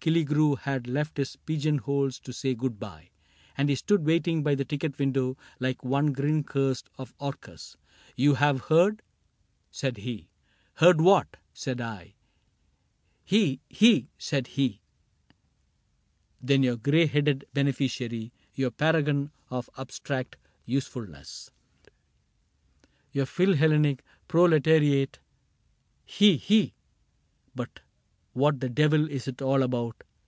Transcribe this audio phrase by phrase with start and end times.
[0.00, 3.10] Killigrew Had left his pigeonholes to say good by.
[3.58, 7.76] And he stood waiting by the ticket window Like one grin cursed of Orcus.—
[8.16, 9.02] "You have heard?"
[9.72, 10.28] Said he.
[10.76, 12.14] —"Heard what?" said I.
[13.24, 13.60] —"He!
[13.68, 14.80] he!" said he;"
[16.40, 21.50] Then your gray headed beneficiary— Your paragon of abstract usefulness—
[21.82, 23.26] 1 6 CAPTAIN CRAIG Your
[23.70, 25.18] philhellenic proletariat—
[26.04, 26.36] He!
[26.36, 26.72] he!"—"
[27.58, 27.80] But
[28.34, 30.04] what the devil is it all About